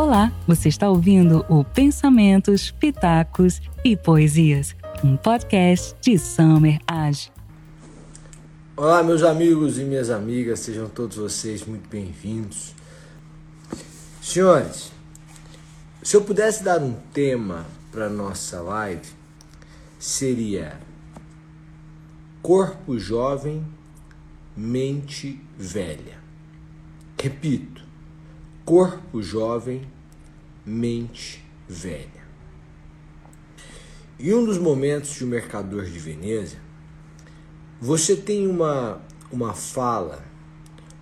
Olá, 0.00 0.32
você 0.46 0.70
está 0.70 0.88
ouvindo 0.88 1.44
o 1.46 1.62
Pensamentos, 1.62 2.70
Pitacos 2.70 3.60
e 3.84 3.94
Poesias, 3.94 4.74
um 5.04 5.14
podcast 5.14 5.94
de 6.00 6.18
Summer 6.18 6.80
Age. 6.86 7.30
Olá, 8.74 9.02
meus 9.02 9.22
amigos 9.22 9.78
e 9.78 9.84
minhas 9.84 10.08
amigas, 10.08 10.60
sejam 10.60 10.88
todos 10.88 11.18
vocês 11.18 11.66
muito 11.66 11.86
bem-vindos. 11.90 12.74
Senhores, 14.22 14.90
se 16.02 16.16
eu 16.16 16.22
pudesse 16.22 16.64
dar 16.64 16.80
um 16.80 16.94
tema 17.12 17.66
para 17.92 18.08
nossa 18.08 18.58
live, 18.62 19.06
seria 19.98 20.80
Corpo 22.40 22.98
Jovem, 22.98 23.62
Mente 24.56 25.38
Velha. 25.58 26.18
Repito, 27.20 27.79
corpo 28.70 29.20
jovem, 29.20 29.82
mente 30.64 31.44
velha. 31.68 32.22
Em 34.16 34.32
um 34.32 34.44
dos 34.44 34.58
momentos 34.58 35.10
de 35.10 35.24
O 35.24 35.26
Mercador 35.26 35.86
de 35.86 35.98
Veneza, 35.98 36.56
você 37.80 38.14
tem 38.14 38.46
uma, 38.46 39.02
uma 39.28 39.54
fala 39.54 40.24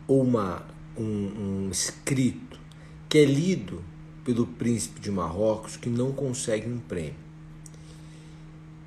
ou 0.06 0.22
uma, 0.22 0.66
um, 0.96 1.66
um 1.66 1.68
escrito 1.70 2.58
que 3.06 3.18
é 3.18 3.26
lido 3.26 3.84
pelo 4.24 4.46
príncipe 4.46 4.98
de 4.98 5.10
Marrocos 5.10 5.76
que 5.76 5.90
não 5.90 6.10
consegue 6.10 6.66
um 6.66 6.78
prêmio. 6.78 7.20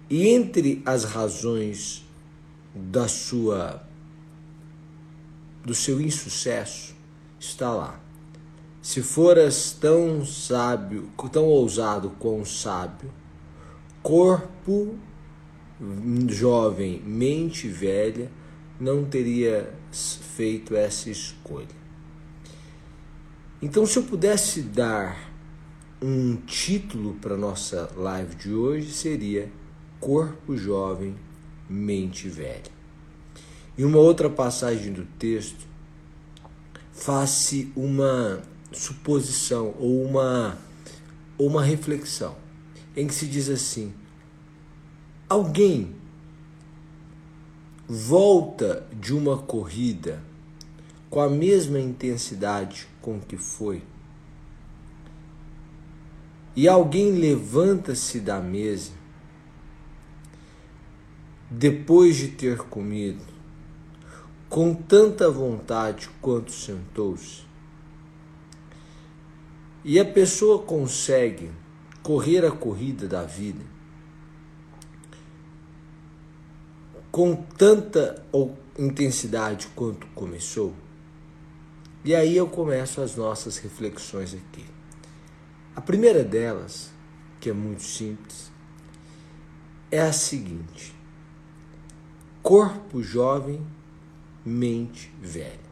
E 0.10 0.28
entre 0.28 0.82
as 0.88 1.04
razões 1.04 2.04
da 2.74 3.08
sua 3.08 3.88
do 5.64 5.76
seu 5.76 6.02
insucesso 6.02 6.96
está 7.40 7.70
lá 7.70 8.11
se 8.82 9.02
foras 9.02 9.72
tão 9.80 10.26
sábio, 10.26 11.10
tão 11.32 11.46
ousado 11.46 12.12
quão 12.18 12.44
sábio, 12.44 13.12
corpo 14.02 14.98
jovem, 16.28 17.02
mente 17.06 17.68
velha, 17.68 18.30
não 18.80 19.06
teria 19.06 19.72
feito 19.92 20.76
essa 20.76 21.10
escolha. 21.10 21.82
Então, 23.62 23.86
se 23.86 23.98
eu 23.98 24.04
pudesse 24.04 24.62
dar 24.64 25.32
um 26.02 26.36
título 26.36 27.14
para 27.16 27.38
nossa 27.38 27.92
live 27.96 28.36
de 28.36 28.52
hoje, 28.52 28.92
seria 28.92 29.52
Corpo 30.00 30.58
Jovem, 30.58 31.16
Mente 31.70 32.28
Velha. 32.28 32.72
Em 33.78 33.84
uma 33.84 34.00
outra 34.00 34.28
passagem 34.28 34.92
do 34.92 35.06
texto, 35.20 35.68
faz-se 36.92 37.72
uma 37.76 38.42
suposição 38.72 39.74
ou 39.78 40.04
uma, 40.04 40.58
ou 41.38 41.48
uma 41.48 41.64
reflexão 41.64 42.36
em 42.96 43.08
que 43.08 43.14
se 43.14 43.28
diz 43.28 43.50
assim: 43.50 43.94
alguém 45.28 45.96
volta 47.88 48.88
de 48.94 49.14
uma 49.14 49.38
corrida 49.38 50.22
com 51.10 51.20
a 51.20 51.30
mesma 51.30 51.80
intensidade 51.80 52.88
com 53.02 53.20
que 53.20 53.38
foi? 53.38 53.84
E 56.56 56.68
alguém 56.68 57.12
levanta-se 57.14 58.20
da 58.20 58.40
mesa 58.40 58.92
depois 61.50 62.16
de 62.16 62.30
ter 62.30 62.58
comido 62.58 63.24
com 64.50 64.74
tanta 64.74 65.30
vontade 65.30 66.10
quanto 66.22 66.52
sentou-se? 66.52 67.51
E 69.84 70.00
a 70.00 70.06
pessoa 70.06 70.62
consegue 70.64 71.52
correr 72.04 72.46
a 72.46 72.52
corrida 72.52 73.08
da 73.08 73.24
vida 73.24 73.64
com 77.12 77.36
tanta 77.36 78.26
intensidade 78.80 79.68
quanto 79.76 80.08
começou, 80.08 80.74
e 82.06 82.16
aí 82.16 82.36
eu 82.36 82.48
começo 82.48 83.02
as 83.02 83.16
nossas 83.16 83.58
reflexões 83.58 84.34
aqui. 84.34 84.66
A 85.76 85.82
primeira 85.82 86.24
delas, 86.24 86.90
que 87.40 87.50
é 87.50 87.54
muito 87.54 87.84
simples, 87.84 88.52
é 89.92 90.02
a 90.02 90.14
seguinte: 90.14 90.96
corpo 92.42 93.04
jovem, 93.04 93.66
mente 94.44 95.12
velha. 95.22 95.71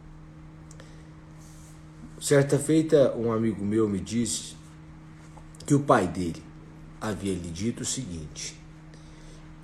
Certa 2.20 2.60
feita, 2.60 3.16
um 3.16 3.32
amigo 3.32 3.64
meu 3.64 3.88
me 3.88 3.98
disse 3.98 4.54
que 5.66 5.74
o 5.74 5.80
pai 5.80 6.06
dele 6.06 6.44
havia 7.00 7.34
lhe 7.34 7.50
dito 7.50 7.84
o 7.84 7.86
seguinte: 7.86 8.60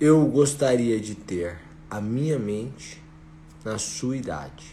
Eu 0.00 0.24
gostaria 0.24 0.98
de 0.98 1.14
ter 1.14 1.58
a 1.90 2.00
minha 2.00 2.38
mente 2.38 3.02
na 3.62 3.76
sua 3.76 4.16
idade, 4.16 4.64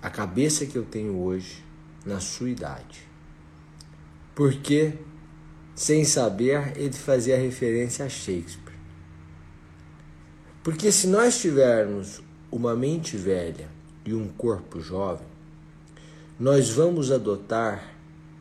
a 0.00 0.08
cabeça 0.08 0.64
que 0.64 0.76
eu 0.76 0.84
tenho 0.86 1.20
hoje 1.20 1.62
na 2.06 2.20
sua 2.20 2.48
idade. 2.48 3.02
Porque, 4.34 4.94
sem 5.74 6.06
saber, 6.06 6.72
ele 6.74 6.94
fazia 6.94 7.36
referência 7.36 8.06
a 8.06 8.08
Shakespeare. 8.08 8.78
Porque 10.64 10.90
se 10.90 11.06
nós 11.06 11.38
tivermos 11.38 12.22
uma 12.50 12.74
mente 12.74 13.14
velha 13.14 13.68
e 14.06 14.14
um 14.14 14.26
corpo 14.28 14.80
jovem, 14.80 15.35
nós 16.38 16.68
vamos 16.68 17.10
adotar 17.10 17.94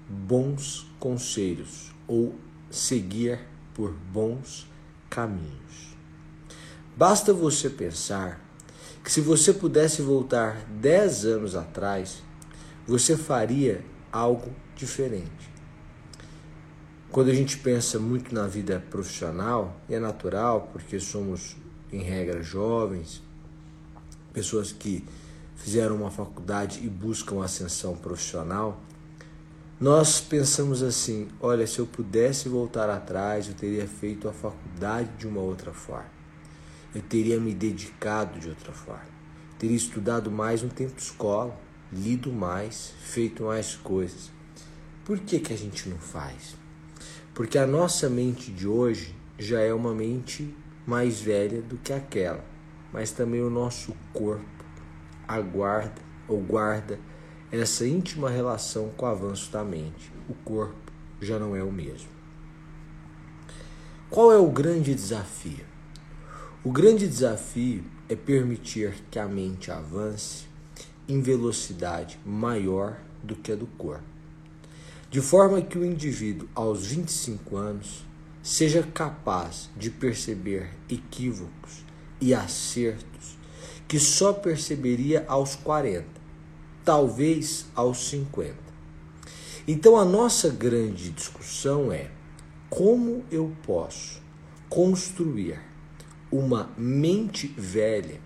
bons 0.10 0.86
conselhos 1.00 1.94
ou 2.06 2.36
seguir 2.70 3.40
por 3.74 3.92
bons 3.94 4.68
caminhos. 5.10 5.96
Basta 6.98 7.34
você 7.34 7.70
pensar 7.70 8.42
que 9.02 9.12
se 9.12 9.22
você 9.22 9.54
pudesse 9.54 10.02
voltar 10.02 10.66
10 10.66 11.26
anos 11.26 11.56
atrás, 11.56 12.22
você 12.86 13.16
faria 13.16 13.84
algo 14.12 14.52
diferente. 14.76 15.50
Quando 17.12 17.30
a 17.30 17.34
gente 17.34 17.58
pensa 17.60 17.98
muito 17.98 18.36
na 18.36 18.46
vida 18.46 18.84
profissional, 18.90 19.80
e 19.88 19.94
é 19.94 20.00
natural, 20.00 20.70
porque 20.74 21.00
somos, 21.00 21.56
em 21.94 22.02
regra, 22.02 22.44
jovens, 22.44 23.22
pessoas 24.34 24.74
que 24.74 25.06
fizeram 25.56 25.96
uma 25.96 26.12
faculdade 26.12 26.82
e 26.84 26.90
buscam 26.90 27.44
ascensão 27.44 27.96
profissional, 27.96 28.82
nós 29.80 30.22
pensamos 30.22 30.84
assim: 30.84 31.28
olha, 31.40 31.66
se 31.66 31.80
eu 31.80 31.86
pudesse 31.86 32.48
voltar 32.48 32.90
atrás, 32.90 33.48
eu 33.48 33.54
teria 33.54 33.88
feito 33.88 34.28
a 34.28 34.34
faculdade 34.34 35.10
de 35.18 35.28
uma 35.28 35.42
outra 35.42 35.74
forma, 35.74 36.12
eu 36.94 37.02
teria 37.02 37.40
me 37.40 37.54
dedicado 37.54 38.40
de 38.40 38.50
outra 38.50 38.72
forma, 38.72 39.08
teria 39.58 39.76
estudado 39.76 40.32
mais 40.32 40.64
um 40.64 40.70
tempo 40.70 40.96
de 40.96 41.02
escola, 41.02 41.60
lido 41.92 42.32
mais, 42.32 42.94
feito 43.00 43.44
mais 43.44 43.76
coisas. 43.76 44.32
Por 45.04 45.20
que, 45.20 45.40
que 45.40 45.54
a 45.54 45.58
gente 45.58 45.88
não 45.88 45.98
faz? 45.98 46.56
Porque 47.34 47.58
a 47.58 47.68
nossa 47.68 48.10
mente 48.10 48.52
de 48.52 48.68
hoje 48.68 49.14
já 49.38 49.60
é 49.60 49.74
uma 49.74 49.94
mente 49.94 50.56
mais 50.88 51.20
velha 51.20 51.62
do 51.62 51.78
que 51.78 51.92
aquela, 51.92 52.44
mas 52.94 53.12
também 53.12 53.42
o 53.42 53.50
nosso 53.50 53.94
corpo 54.14 54.65
aguarda 55.28 56.02
ou 56.28 56.40
guarda 56.40 57.00
essa 57.52 57.86
íntima 57.86 58.30
relação 58.30 58.90
com 58.90 59.06
o 59.06 59.10
avanço 59.10 59.52
da 59.52 59.64
mente. 59.64 60.12
O 60.28 60.34
corpo 60.34 60.92
já 61.22 61.40
não 61.40 61.56
é 61.56 61.64
o 61.64 61.72
mesmo. 61.72 62.10
Qual 64.10 64.32
é 64.32 64.38
o 64.38 64.50
grande 64.50 64.94
desafio? 64.94 65.66
O 66.64 66.72
grande 66.72 67.08
desafio 67.08 67.84
é 68.10 68.16
permitir 68.16 69.04
que 69.12 69.20
a 69.20 69.28
mente 69.28 69.72
avance 69.72 70.46
em 71.08 71.22
velocidade 71.22 72.20
maior 72.26 72.98
do 73.24 73.36
que 73.36 73.52
a 73.52 73.56
do 73.56 73.68
corpo, 73.68 74.04
de 75.10 75.22
forma 75.22 75.62
que 75.62 75.78
o 75.78 75.86
indivíduo, 75.86 76.48
aos 76.56 76.86
25 76.88 77.58
anos, 77.58 78.06
seja 78.42 78.84
capaz 78.84 79.70
de 79.76 79.90
perceber 79.90 80.70
equívocos 80.90 81.84
e 82.22 82.34
acertos 82.34 83.38
que 83.88 84.00
só 84.00 84.34
perceberia 84.34 85.26
aos 85.28 85.56
40, 85.56 86.06
talvez 86.84 87.66
aos 87.76 88.10
50. 88.10 88.56
Então 89.68 89.98
a 89.98 90.06
nossa 90.06 90.50
grande 90.50 91.10
discussão 91.10 91.92
é 91.92 92.10
como 92.70 93.24
eu 93.32 93.56
posso 93.66 94.22
construir 94.70 95.60
uma 96.32 96.70
mente 96.78 97.48
velha 97.58 98.20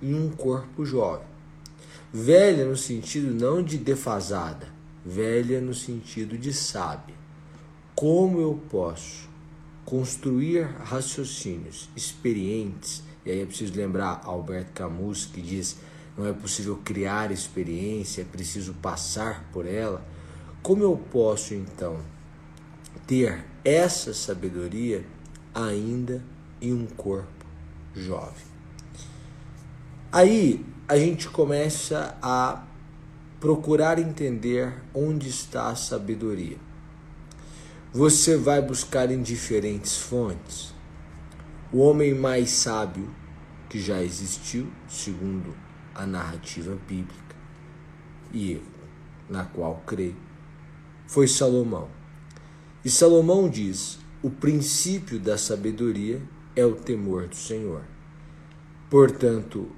em 0.00 0.14
um 0.14 0.30
corpo 0.30 0.84
jovem. 0.84 1.26
Velha 2.12 2.66
no 2.66 2.76
sentido 2.76 3.32
não 3.32 3.62
de 3.62 3.78
defasada, 3.78 4.68
velha 5.04 5.60
no 5.60 5.72
sentido 5.72 6.36
de 6.36 6.52
sábia. 6.52 7.14
Como 7.94 8.40
eu 8.40 8.60
posso 8.68 9.28
construir 9.84 10.62
raciocínios 10.62 11.88
experientes 11.96 13.02
e 13.24 13.30
aí 13.30 13.40
é 13.40 13.46
preciso 13.46 13.76
lembrar 13.76 14.22
Alberto 14.24 14.72
Camus 14.72 15.26
que 15.26 15.40
diz: 15.40 15.76
não 16.16 16.26
é 16.26 16.32
possível 16.32 16.78
criar 16.84 17.30
experiência, 17.30 18.22
é 18.22 18.24
preciso 18.24 18.74
passar 18.74 19.44
por 19.52 19.66
ela. 19.66 20.04
como 20.62 20.82
eu 20.82 20.96
posso 21.10 21.54
então 21.54 21.98
ter 23.06 23.44
essa 23.64 24.12
sabedoria 24.14 25.04
ainda 25.54 26.22
em 26.60 26.72
um 26.72 26.86
corpo 26.86 27.46
jovem? 27.94 28.52
Aí 30.10 30.64
a 30.86 30.96
gente 30.98 31.28
começa 31.28 32.16
a 32.20 32.64
procurar 33.40 33.98
entender 33.98 34.72
onde 34.94 35.28
está 35.28 35.68
a 35.68 35.74
sabedoria. 35.74 36.58
Você 37.92 38.36
vai 38.36 38.62
buscar 38.62 39.10
em 39.10 39.20
diferentes 39.20 39.96
fontes. 39.96 40.72
O 41.74 41.78
homem 41.78 42.12
mais 42.12 42.50
sábio 42.50 43.08
que 43.70 43.80
já 43.80 44.02
existiu, 44.02 44.70
segundo 44.86 45.56
a 45.94 46.04
narrativa 46.04 46.76
bíblica, 46.86 47.34
e 48.30 48.60
na 49.26 49.46
qual 49.46 49.82
creio, 49.86 50.14
foi 51.06 51.26
Salomão. 51.26 51.88
E 52.84 52.90
Salomão 52.90 53.48
diz: 53.48 53.98
o 54.22 54.28
princípio 54.28 55.18
da 55.18 55.38
sabedoria 55.38 56.20
é 56.54 56.62
o 56.62 56.74
temor 56.74 57.26
do 57.26 57.36
Senhor. 57.36 57.82
Portanto, 58.90 59.70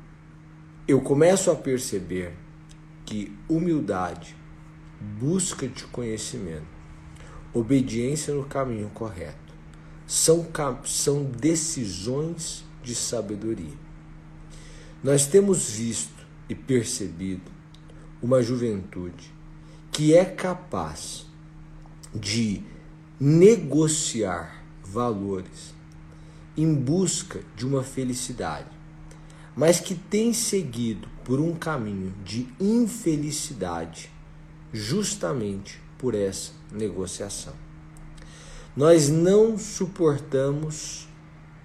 eu 0.89 1.01
começo 1.01 1.49
a 1.49 1.55
perceber 1.55 2.33
que 3.07 3.39
humildade, 3.49 4.35
busca 5.01 5.69
de 5.69 5.85
conhecimento, 5.85 6.67
obediência 7.53 8.35
no 8.35 8.45
caminho 8.47 8.91
correto 8.93 9.44
são, 10.07 10.47
são 10.85 11.25
decisões 11.25 12.65
de 12.83 12.95
sabedoria. 12.95 13.85
Nós 15.03 15.27
temos 15.27 15.71
visto 15.71 16.25
e 16.49 16.55
percebido 16.55 17.51
uma 18.23 18.43
juventude 18.43 19.33
que 19.91 20.15
é 20.15 20.25
capaz 20.25 21.27
de 22.15 22.63
negociar 23.19 24.65
valores 24.83 25.75
em 26.57 26.75
busca 26.75 27.41
de 27.57 27.67
uma 27.67 27.83
felicidade, 27.83 28.71
mas 29.57 29.81
que 29.81 29.95
tem 29.95 30.33
seguido 30.33 31.09
por 31.25 31.41
um 31.41 31.55
caminho 31.55 32.15
de 32.25 32.49
infelicidade 32.61 34.11
justamente 34.73 35.81
por 35.99 36.15
essa 36.15 36.53
negociação. 36.73 37.64
Nós 38.77 39.09
não 39.09 39.57
suportamos 39.57 41.07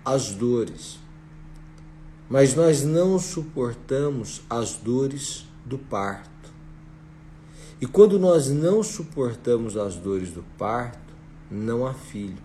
as 0.05 0.31
dores, 0.31 0.99
mas 2.29 2.53
nós 2.53 2.83
não 2.83 3.17
suportamos 3.17 4.41
as 4.49 4.75
dores 4.75 5.47
do 5.65 5.77
parto. 5.77 6.29
E 7.81 7.87
quando 7.87 8.19
nós 8.19 8.49
não 8.49 8.83
suportamos 8.83 9.75
as 9.75 9.95
dores 9.95 10.29
do 10.29 10.43
parto, 10.57 11.13
não 11.49 11.87
há 11.87 11.93
filho. 11.93 12.37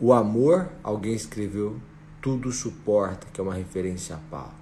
O 0.00 0.12
amor, 0.12 0.68
alguém 0.82 1.14
escreveu, 1.14 1.80
tudo 2.20 2.50
suporta, 2.50 3.28
que 3.32 3.40
é 3.40 3.44
uma 3.44 3.54
referência 3.54 4.16
a 4.16 4.18
Paulo. 4.18 4.54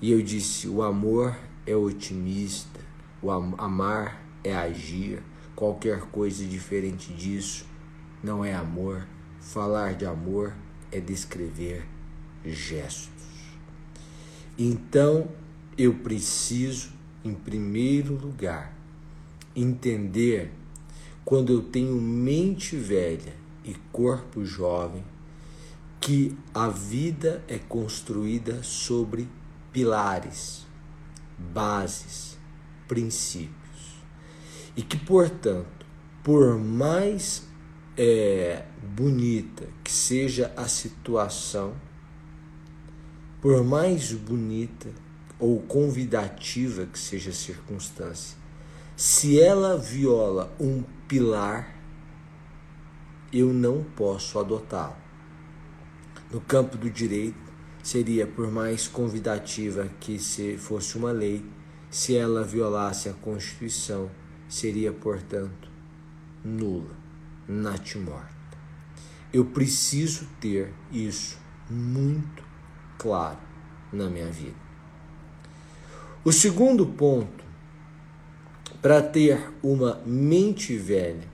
E 0.00 0.10
eu 0.10 0.22
disse: 0.22 0.66
o 0.66 0.82
amor 0.82 1.36
é 1.66 1.76
otimista, 1.76 2.80
o 3.20 3.30
am 3.30 3.54
amar 3.58 4.22
é 4.42 4.54
agir. 4.54 5.22
Qualquer 5.54 6.00
coisa 6.10 6.44
diferente 6.44 7.12
disso 7.12 7.66
não 8.22 8.44
é 8.44 8.54
amor. 8.54 9.06
Falar 9.40 9.94
de 9.94 10.06
amor 10.06 10.54
é 10.90 11.00
descrever 11.00 11.86
gestos. 12.44 13.12
Então 14.58 15.28
eu 15.76 15.94
preciso, 15.94 16.92
em 17.24 17.34
primeiro 17.34 18.14
lugar, 18.14 18.72
entender 19.54 20.50
quando 21.24 21.52
eu 21.52 21.62
tenho 21.62 22.00
mente 22.00 22.76
velha 22.76 23.34
e 23.64 23.74
corpo 23.90 24.44
jovem 24.44 25.04
que 26.00 26.36
a 26.52 26.68
vida 26.68 27.42
é 27.48 27.58
construída 27.58 28.62
sobre 28.62 29.26
pilares, 29.72 30.66
bases, 31.38 32.36
princípios. 32.86 33.54
E 34.76 34.82
que, 34.82 34.96
portanto, 34.96 35.86
por 36.22 36.58
mais 36.58 37.46
é, 37.96 38.64
bonita 38.82 39.68
que 39.82 39.92
seja 39.92 40.52
a 40.56 40.66
situação, 40.66 41.74
por 43.40 43.62
mais 43.62 44.12
bonita 44.12 44.88
ou 45.38 45.60
convidativa 45.60 46.86
que 46.86 46.98
seja 46.98 47.30
a 47.30 47.34
circunstância, 47.34 48.36
se 48.96 49.40
ela 49.40 49.76
viola 49.76 50.54
um 50.58 50.82
pilar, 51.06 51.76
eu 53.32 53.52
não 53.52 53.82
posso 53.82 54.38
adotá-lo. 54.38 54.96
No 56.32 56.40
campo 56.40 56.76
do 56.76 56.88
direito, 56.88 57.52
seria 57.82 58.26
por 58.26 58.50
mais 58.50 58.88
convidativa 58.88 59.90
que 60.00 60.18
se 60.18 60.56
fosse 60.56 60.96
uma 60.96 61.12
lei, 61.12 61.44
se 61.90 62.16
ela 62.16 62.42
violasse 62.42 63.08
a 63.08 63.12
Constituição, 63.12 64.10
seria, 64.54 64.92
portanto, 64.92 65.68
nula, 66.44 66.94
natimorta. 67.48 68.56
Eu 69.32 69.46
preciso 69.46 70.28
ter 70.40 70.72
isso 70.92 71.36
muito 71.68 72.44
claro 72.96 73.40
na 73.92 74.08
minha 74.08 74.30
vida. 74.30 74.54
O 76.24 76.30
segundo 76.30 76.86
ponto, 76.86 77.44
para 78.80 79.02
ter 79.02 79.52
uma 79.60 80.00
mente 80.06 80.76
velha 80.76 81.28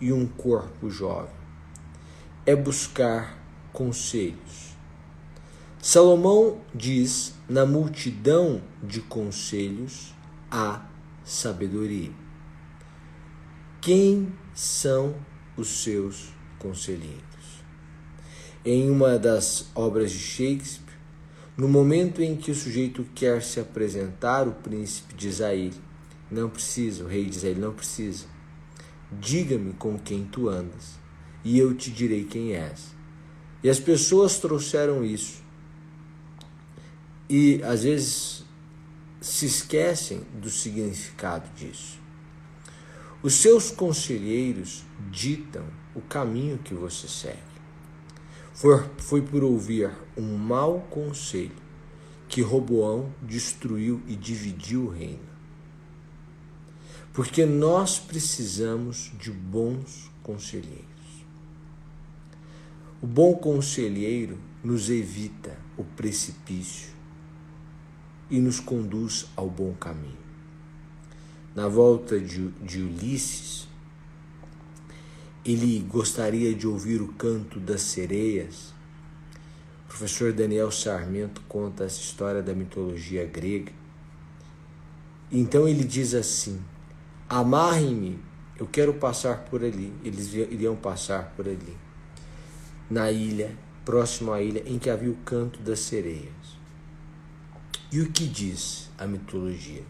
e 0.00 0.10
um 0.10 0.26
corpo 0.26 0.88
jovem, 0.88 1.36
é 2.46 2.56
buscar 2.56 3.38
conselhos. 3.70 4.74
Salomão 5.78 6.58
diz: 6.74 7.34
na 7.46 7.66
multidão 7.66 8.62
de 8.82 9.02
conselhos 9.02 10.14
há 10.50 10.93
sabedoria. 11.24 12.12
Quem 13.80 14.32
são 14.54 15.14
os 15.56 15.82
seus 15.82 16.32
conselheiros? 16.58 17.22
Em 18.64 18.90
uma 18.90 19.18
das 19.18 19.70
obras 19.74 20.10
de 20.10 20.18
Shakespeare, 20.18 20.94
no 21.56 21.68
momento 21.68 22.22
em 22.22 22.36
que 22.36 22.50
o 22.50 22.54
sujeito 22.54 23.06
quer 23.14 23.42
se 23.42 23.60
apresentar, 23.60 24.48
o 24.48 24.52
príncipe 24.52 25.14
diz 25.14 25.40
a 25.40 25.54
ele: 25.54 25.80
Não 26.30 26.48
precisa, 26.48 27.04
o 27.04 27.06
rei 27.06 27.26
diz 27.26 27.44
a 27.44 27.48
ele: 27.48 27.60
Não 27.60 27.72
precisa. 27.72 28.26
Diga-me 29.12 29.72
com 29.74 29.98
quem 29.98 30.24
tu 30.24 30.48
andas, 30.48 30.98
e 31.44 31.58
eu 31.58 31.74
te 31.74 31.90
direi 31.90 32.24
quem 32.24 32.54
és. 32.54 32.94
E 33.62 33.70
as 33.70 33.78
pessoas 33.78 34.38
trouxeram 34.38 35.04
isso. 35.04 35.42
E 37.28 37.62
às 37.62 37.84
vezes 37.84 38.43
se 39.24 39.46
esquecem 39.46 40.20
do 40.34 40.50
significado 40.50 41.48
disso. 41.56 41.98
Os 43.22 43.32
seus 43.32 43.70
conselheiros 43.70 44.84
ditam 45.10 45.64
o 45.94 46.02
caminho 46.02 46.58
que 46.58 46.74
você 46.74 47.08
segue. 47.08 47.40
Foi, 48.52 48.84
foi 48.98 49.22
por 49.22 49.42
ouvir 49.42 49.90
um 50.14 50.36
mau 50.36 50.80
conselho 50.90 51.56
que 52.28 52.42
Roboão 52.42 53.14
destruiu 53.22 54.02
e 54.06 54.14
dividiu 54.14 54.88
o 54.88 54.90
reino. 54.90 55.34
Porque 57.14 57.46
nós 57.46 57.98
precisamos 57.98 59.10
de 59.18 59.30
bons 59.30 60.10
conselheiros. 60.22 60.84
O 63.00 63.06
bom 63.06 63.34
conselheiro 63.34 64.38
nos 64.62 64.90
evita 64.90 65.56
o 65.78 65.84
precipício 65.84 66.93
e 68.30 68.40
nos 68.40 68.60
conduz 68.60 69.26
ao 69.36 69.48
bom 69.48 69.72
caminho. 69.74 70.24
Na 71.54 71.68
volta 71.68 72.18
de, 72.18 72.48
de 72.62 72.82
Ulisses, 72.82 73.68
ele 75.44 75.80
gostaria 75.80 76.54
de 76.54 76.66
ouvir 76.66 77.00
o 77.00 77.12
canto 77.12 77.60
das 77.60 77.82
sereias. 77.82 78.72
O 79.84 79.88
professor 79.88 80.32
Daniel 80.32 80.70
Sarmento 80.70 81.42
conta 81.48 81.84
essa 81.84 82.00
história 82.00 82.42
da 82.42 82.54
mitologia 82.54 83.24
grega. 83.26 83.72
Então 85.30 85.68
ele 85.68 85.84
diz 85.84 86.14
assim: 86.14 86.60
Amarrem-me, 87.28 88.18
eu 88.58 88.66
quero 88.66 88.94
passar 88.94 89.44
por 89.44 89.62
ali. 89.62 89.92
Eles 90.02 90.32
iriam 90.34 90.74
passar 90.74 91.32
por 91.36 91.46
ali 91.46 91.84
na 92.90 93.10
ilha, 93.10 93.56
próximo 93.84 94.32
à 94.32 94.42
ilha 94.42 94.62
em 94.66 94.78
que 94.78 94.90
havia 94.90 95.10
o 95.10 95.16
canto 95.16 95.60
das 95.60 95.80
sereias. 95.80 96.32
E 97.94 98.00
o 98.00 98.10
que 98.10 98.26
diz 98.26 98.90
a 98.98 99.06
mitologia? 99.06 99.84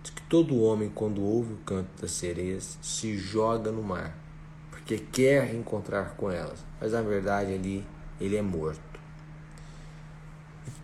Diz 0.00 0.12
que 0.12 0.22
todo 0.22 0.62
homem, 0.62 0.88
quando 0.88 1.20
ouve 1.20 1.54
o 1.54 1.56
canto 1.56 1.90
das 2.00 2.12
sereias, 2.12 2.78
se 2.80 3.18
joga 3.18 3.72
no 3.72 3.82
mar, 3.82 4.16
porque 4.70 4.96
quer 4.96 5.52
encontrar 5.52 6.14
com 6.14 6.30
elas, 6.30 6.64
mas 6.80 6.92
na 6.92 7.02
verdade 7.02 7.52
ali 7.52 7.84
ele 8.20 8.36
é 8.36 8.42
morto. 8.42 9.00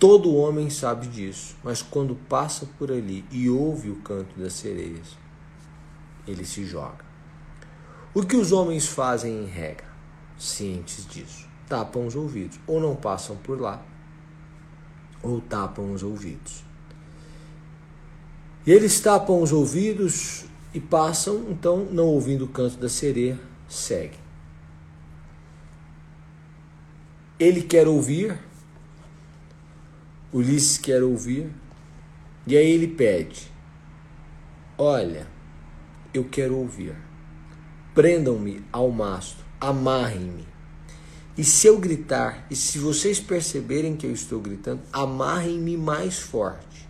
Todo 0.01 0.35
homem 0.35 0.69
sabe 0.69 1.07
disso, 1.07 1.55
mas 1.63 1.81
quando 1.81 2.17
passa 2.29 2.67
por 2.77 2.91
ali 2.91 3.25
e 3.31 3.49
ouve 3.49 3.91
o 3.91 4.01
canto 4.01 4.37
das 4.37 4.55
sereias, 4.55 5.17
ele 6.27 6.45
se 6.45 6.65
joga. 6.65 7.05
O 8.13 8.27
que 8.27 8.35
os 8.35 8.51
homens 8.51 8.89
fazem 8.89 9.45
em 9.45 9.47
regra, 9.47 9.87
cientes 10.37 11.07
disso? 11.07 11.49
Tapam 11.69 12.05
os 12.05 12.17
ouvidos, 12.17 12.59
ou 12.67 12.81
não 12.81 12.97
passam 12.97 13.37
por 13.37 13.61
lá, 13.61 13.81
ou 15.25 15.41
tapam 15.41 15.93
os 15.93 16.03
ouvidos. 16.03 16.63
E 18.67 18.73
eles 18.73 19.01
tapam 19.01 19.43
os 19.43 19.53
ouvidos 19.53 20.45
e 20.73 20.81
passam, 20.81 21.47
então, 21.51 21.85
não 21.91 22.07
ouvindo 22.07 22.45
o 22.45 22.49
canto 22.49 22.77
da 22.77 22.89
sereia, 22.89 23.39
segue. 23.69 24.19
Ele 27.39 27.63
quer 27.63 27.89
ouvir, 27.89 28.39
Ulisses 30.33 30.79
quer 30.79 31.03
ouvir, 31.03 31.51
e 32.47 32.57
aí 32.57 32.71
ele 32.71 32.89
pede: 32.89 33.51
Olha, 34.77 35.27
eu 36.13 36.25
quero 36.25 36.57
ouvir. 36.57 36.97
Prendam-me 37.95 38.65
ao 38.73 38.91
mastro, 38.91 39.45
amarrem-me. 39.61 40.54
E 41.37 41.43
se 41.43 41.67
eu 41.67 41.79
gritar, 41.79 42.47
e 42.49 42.55
se 42.55 42.79
vocês 42.79 43.19
perceberem 43.19 43.97
que 43.97 44.07
eu 44.07 44.13
estou 44.13 44.41
gritando, 44.41 44.83
amarrem-me 44.93 45.77
mais 45.77 46.19
forte. 46.19 46.89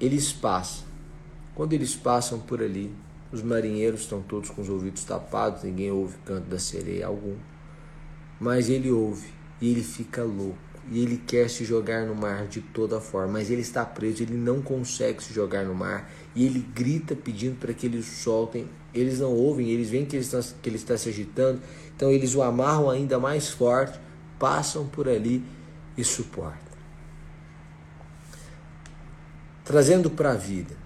Eles 0.00 0.32
passam. 0.32 0.84
Quando 1.54 1.72
eles 1.72 1.94
passam 1.94 2.40
por 2.40 2.60
ali, 2.60 2.92
os 3.30 3.42
marinheiros 3.42 4.00
estão 4.00 4.20
todos 4.20 4.50
com 4.50 4.62
os 4.62 4.68
ouvidos 4.68 5.04
tapados, 5.04 5.62
ninguém 5.62 5.92
ouve 5.92 6.16
canto 6.24 6.48
da 6.48 6.58
sereia 6.58 7.06
algum. 7.06 7.36
Mas 8.40 8.68
ele 8.68 8.90
ouve 8.90 9.28
e 9.60 9.70
ele 9.70 9.84
fica 9.84 10.24
louco 10.24 10.71
e 10.90 11.02
ele 11.02 11.16
quer 11.16 11.48
se 11.48 11.64
jogar 11.64 12.06
no 12.06 12.14
mar 12.14 12.46
de 12.46 12.60
toda 12.60 13.00
forma, 13.00 13.34
mas 13.34 13.50
ele 13.50 13.60
está 13.60 13.84
preso, 13.84 14.22
ele 14.22 14.34
não 14.34 14.60
consegue 14.60 15.22
se 15.22 15.32
jogar 15.32 15.64
no 15.64 15.74
mar 15.74 16.10
e 16.34 16.44
ele 16.44 16.58
grita 16.58 17.14
pedindo 17.14 17.56
para 17.56 17.72
que 17.72 17.86
eles 17.86 18.06
soltem. 18.06 18.68
Eles 18.92 19.20
não 19.20 19.32
ouvem, 19.32 19.70
eles 19.70 19.88
veem 19.88 20.04
que 20.04 20.16
ele, 20.16 20.24
está, 20.24 20.40
que 20.60 20.68
ele 20.68 20.76
está 20.76 20.98
se 20.98 21.08
agitando, 21.08 21.62
então 21.96 22.10
eles 22.10 22.34
o 22.34 22.42
amarram 22.42 22.90
ainda 22.90 23.18
mais 23.18 23.48
forte, 23.48 23.98
passam 24.38 24.86
por 24.86 25.08
ali 25.08 25.42
e 25.96 26.04
suportam. 26.04 26.72
Trazendo 29.64 30.10
para 30.10 30.32
a 30.32 30.36
vida, 30.36 30.76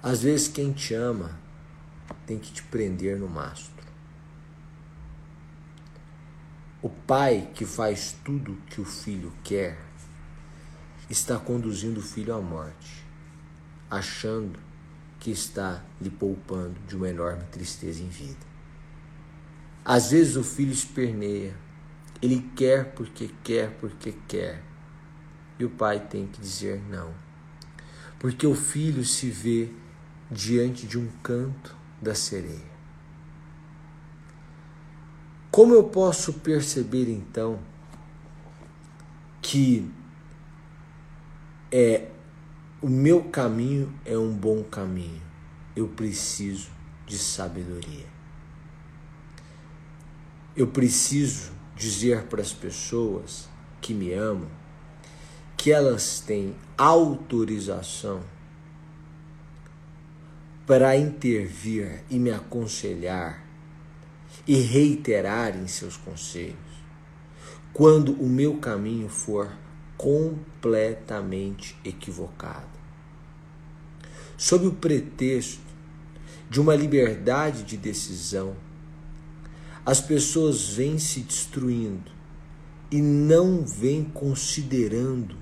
às 0.00 0.22
vezes 0.22 0.46
quem 0.46 0.72
te 0.72 0.94
ama 0.94 1.36
tem 2.24 2.38
que 2.38 2.52
te 2.52 2.62
prender 2.62 3.18
no 3.18 3.26
mastro. 3.26 3.77
O 6.80 6.88
pai 6.88 7.50
que 7.56 7.66
faz 7.66 8.14
tudo 8.24 8.56
que 8.70 8.80
o 8.80 8.84
filho 8.84 9.32
quer 9.42 9.76
está 11.10 11.36
conduzindo 11.36 11.98
o 11.98 12.02
filho 12.02 12.32
à 12.32 12.40
morte, 12.40 13.04
achando 13.90 14.60
que 15.18 15.32
está 15.32 15.82
lhe 16.00 16.08
poupando 16.08 16.78
de 16.86 16.94
uma 16.94 17.08
enorme 17.08 17.42
tristeza 17.50 18.00
em 18.00 18.08
vida. 18.08 18.46
Às 19.84 20.12
vezes 20.12 20.36
o 20.36 20.44
filho 20.44 20.70
esperneia, 20.70 21.56
ele 22.22 22.48
quer 22.54 22.92
porque 22.92 23.28
quer, 23.42 23.70
porque 23.80 24.14
quer, 24.28 24.62
e 25.58 25.64
o 25.64 25.70
pai 25.70 25.98
tem 25.98 26.28
que 26.28 26.40
dizer 26.40 26.80
não, 26.88 27.12
porque 28.20 28.46
o 28.46 28.54
filho 28.54 29.04
se 29.04 29.28
vê 29.28 29.68
diante 30.30 30.86
de 30.86 30.96
um 30.96 31.08
canto 31.24 31.74
da 32.00 32.14
sereia. 32.14 32.77
Como 35.58 35.74
eu 35.74 35.82
posso 35.82 36.34
perceber 36.34 37.10
então 37.10 37.58
que 39.42 39.90
é 41.72 42.10
o 42.80 42.88
meu 42.88 43.24
caminho 43.24 43.92
é 44.04 44.16
um 44.16 44.32
bom 44.32 44.62
caminho? 44.62 45.20
Eu 45.74 45.88
preciso 45.88 46.70
de 47.08 47.18
sabedoria. 47.18 48.06
Eu 50.54 50.68
preciso 50.68 51.50
dizer 51.74 52.26
para 52.26 52.40
as 52.40 52.52
pessoas 52.52 53.48
que 53.80 53.92
me 53.92 54.12
amam 54.12 54.48
que 55.56 55.72
elas 55.72 56.20
têm 56.20 56.54
autorização 56.76 58.22
para 60.64 60.96
intervir 60.96 62.04
e 62.08 62.16
me 62.16 62.30
aconselhar 62.30 63.47
e 64.48 64.54
reiterarem 64.54 65.68
seus 65.68 65.98
conselhos, 65.98 66.56
quando 67.70 68.14
o 68.14 68.26
meu 68.26 68.56
caminho 68.56 69.06
for 69.10 69.52
completamente 69.94 71.76
equivocado. 71.84 72.78
Sob 74.38 74.66
o 74.66 74.72
pretexto 74.72 75.60
de 76.48 76.62
uma 76.62 76.74
liberdade 76.74 77.62
de 77.62 77.76
decisão, 77.76 78.56
as 79.84 80.00
pessoas 80.00 80.70
vêm 80.70 80.98
se 80.98 81.20
destruindo 81.20 82.10
e 82.90 83.02
não 83.02 83.66
vêm 83.66 84.02
considerando 84.02 85.36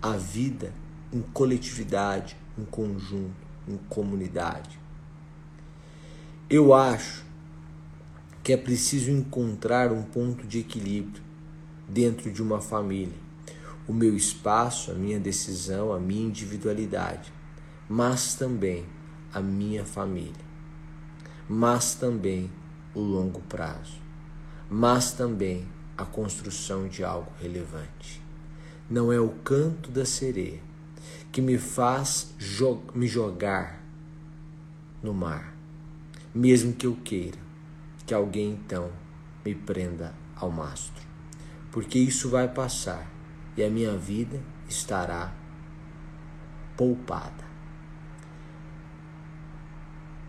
a 0.00 0.16
vida 0.16 0.72
em 1.12 1.20
coletividade, 1.20 2.38
em 2.58 2.64
conjunto, 2.64 3.36
em 3.68 3.76
comunidade. 3.88 4.78
Eu 6.48 6.72
acho 6.72 7.25
que 8.46 8.52
é 8.52 8.56
preciso 8.56 9.10
encontrar 9.10 9.90
um 9.90 10.04
ponto 10.04 10.46
de 10.46 10.60
equilíbrio 10.60 11.20
dentro 11.88 12.30
de 12.30 12.40
uma 12.40 12.60
família. 12.60 13.18
O 13.88 13.92
meu 13.92 14.16
espaço, 14.16 14.92
a 14.92 14.94
minha 14.94 15.18
decisão, 15.18 15.92
a 15.92 15.98
minha 15.98 16.28
individualidade, 16.28 17.32
mas 17.88 18.36
também 18.36 18.86
a 19.34 19.40
minha 19.40 19.84
família, 19.84 20.44
mas 21.48 21.96
também 21.96 22.48
o 22.94 23.00
longo 23.00 23.40
prazo, 23.48 23.98
mas 24.70 25.10
também 25.10 25.66
a 25.98 26.04
construção 26.04 26.86
de 26.86 27.02
algo 27.02 27.32
relevante. 27.42 28.22
Não 28.88 29.12
é 29.12 29.18
o 29.18 29.30
canto 29.30 29.90
da 29.90 30.04
sereia 30.04 30.60
que 31.32 31.42
me 31.42 31.58
faz 31.58 32.32
jo 32.38 32.80
me 32.94 33.08
jogar 33.08 33.84
no 35.02 35.12
mar, 35.12 35.52
mesmo 36.32 36.72
que 36.72 36.86
eu 36.86 36.94
queira 37.02 37.45
que 38.06 38.14
alguém 38.14 38.52
então 38.52 38.90
me 39.44 39.54
prenda 39.54 40.14
ao 40.36 40.50
mastro, 40.50 41.04
porque 41.72 41.98
isso 41.98 42.30
vai 42.30 42.46
passar 42.46 43.10
e 43.56 43.64
a 43.64 43.68
minha 43.68 43.96
vida 43.96 44.40
estará 44.68 45.34
poupada. 46.76 47.44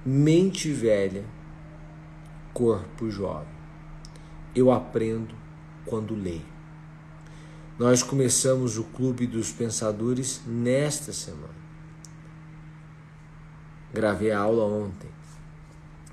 Mente 0.03 0.71
velha, 0.71 1.25
corpo 2.53 3.09
jovem. 3.09 3.55
Eu 4.55 4.71
aprendo 4.71 5.35
quando 5.85 6.15
leio. 6.15 6.57
Nós 7.77 8.01
começamos 8.01 8.77
o 8.77 8.85
Clube 8.85 9.27
dos 9.27 9.51
Pensadores 9.51 10.41
nesta 10.47 11.13
semana. 11.13 11.53
Gravei 13.93 14.31
a 14.31 14.39
aula 14.39 14.63
ontem. 14.63 15.16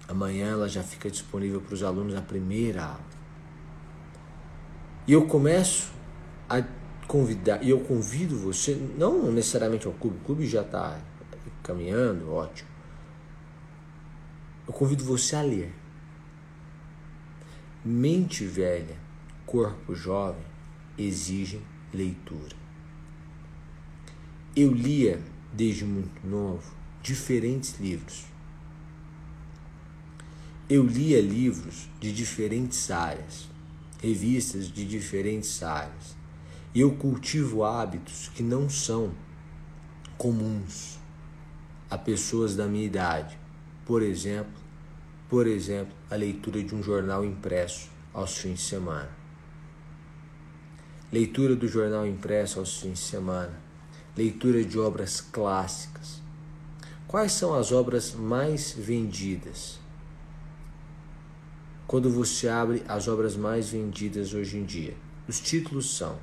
Amanhã 0.06 0.52
ela 0.52 0.68
já 0.68 0.82
fica 0.82 1.10
disponível 1.10 1.60
para 1.60 1.74
os 1.74 1.82
alunos 1.82 2.14
a 2.14 2.20
primeira 2.20 2.84
aula. 2.84 3.14
E 5.06 5.12
eu 5.12 5.26
começo 5.26 5.92
a 6.48 6.62
convidar, 7.06 7.62
e 7.62 7.70
eu 7.70 7.80
convido 7.80 8.36
você, 8.36 8.74
não 8.98 9.30
necessariamente 9.32 9.86
ao 9.86 9.92
clube, 9.92 10.18
o 10.18 10.24
clube 10.24 10.46
já 10.46 10.62
está 10.62 10.98
caminhando, 11.62 12.32
ótimo. 12.32 12.68
Eu 14.66 14.72
convido 14.72 15.04
você 15.04 15.36
a 15.36 15.42
ler. 15.42 15.74
Mente 17.84 18.46
velha, 18.46 18.96
corpo 19.44 19.94
jovem 19.94 20.42
exigem 20.96 21.62
leitura. 21.92 22.56
Eu 24.56 24.72
lia 24.72 25.20
desde 25.52 25.84
muito 25.84 26.26
novo 26.26 26.72
diferentes 27.02 27.78
livros 27.78 28.33
eu 30.68 30.82
lia 30.82 31.20
livros 31.20 31.90
de 32.00 32.12
diferentes 32.12 32.90
áreas, 32.90 33.50
revistas 34.00 34.72
de 34.72 34.86
diferentes 34.86 35.62
áreas, 35.62 36.16
e 36.74 36.80
eu 36.80 36.96
cultivo 36.96 37.62
hábitos 37.64 38.30
que 38.34 38.42
não 38.42 38.68
são 38.68 39.12
comuns 40.16 40.98
a 41.90 41.98
pessoas 41.98 42.56
da 42.56 42.66
minha 42.66 42.84
idade. 42.84 43.38
Por 43.84 44.02
exemplo, 44.02 44.54
por 45.28 45.46
exemplo, 45.46 45.94
a 46.10 46.16
leitura 46.16 46.62
de 46.62 46.74
um 46.74 46.82
jornal 46.82 47.24
impresso 47.24 47.90
aos 48.12 48.38
fins 48.38 48.60
de 48.60 48.64
semana. 48.64 49.10
Leitura 51.12 51.54
do 51.54 51.68
jornal 51.68 52.06
impresso 52.06 52.58
aos 52.58 52.80
fins 52.80 52.98
de 52.98 53.04
semana. 53.04 53.60
Leitura 54.16 54.64
de 54.64 54.78
obras 54.78 55.20
clássicas. 55.20 56.22
Quais 57.06 57.32
são 57.32 57.54
as 57.54 57.70
obras 57.70 58.14
mais 58.14 58.72
vendidas? 58.72 59.83
Quando 61.86 62.10
você 62.10 62.48
abre 62.48 62.82
as 62.88 63.08
obras 63.08 63.36
mais 63.36 63.68
vendidas 63.68 64.32
hoje 64.34 64.56
em 64.56 64.64
dia. 64.64 64.94
Os 65.28 65.40
títulos 65.40 65.96
são 65.96 66.18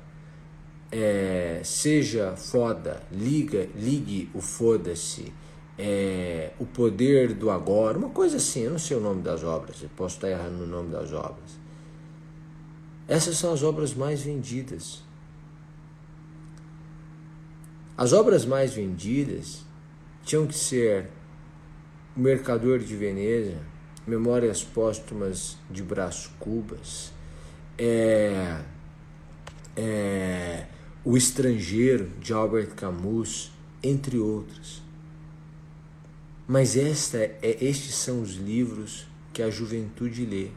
é, 0.92 1.62
seja 1.64 2.36
foda, 2.36 3.02
liga, 3.10 3.66
ligue 3.74 4.30
o 4.34 4.42
foda-se, 4.42 5.32
é, 5.78 6.52
o 6.58 6.66
poder 6.66 7.32
do 7.32 7.50
agora, 7.50 7.96
uma 7.96 8.10
coisa 8.10 8.36
assim, 8.36 8.60
eu 8.60 8.72
não 8.72 8.78
sei 8.78 8.98
o 8.98 9.00
nome 9.00 9.22
das 9.22 9.42
obras, 9.42 9.82
eu 9.82 9.88
posso 9.96 10.16
estar 10.16 10.28
errando 10.28 10.58
no 10.58 10.66
nome 10.66 10.90
das 10.90 11.10
obras. 11.14 11.58
Essas 13.08 13.38
são 13.38 13.54
as 13.54 13.62
obras 13.62 13.94
mais 13.94 14.20
vendidas. 14.22 15.02
As 17.96 18.12
obras 18.12 18.44
mais 18.44 18.74
vendidas 18.74 19.64
tinham 20.24 20.46
que 20.46 20.54
ser 20.54 21.08
O 22.16 22.20
Mercador 22.20 22.78
de 22.78 22.94
Veneza, 22.94 23.58
Memórias 24.06 24.64
Póstumas 24.64 25.56
de 25.70 25.82
Brás 25.82 26.28
Cubas, 26.38 27.12
é, 27.78 28.60
é, 29.76 30.66
O 31.04 31.16
Estrangeiro 31.16 32.08
de 32.20 32.32
Albert 32.32 32.74
Camus, 32.74 33.52
entre 33.82 34.18
outros. 34.18 34.82
Mas 36.48 36.76
esta 36.76 37.18
é, 37.18 37.58
estes 37.60 37.94
são 37.94 38.20
os 38.20 38.32
livros 38.32 39.06
que 39.32 39.42
a 39.42 39.50
juventude 39.50 40.26
lê. 40.26 40.48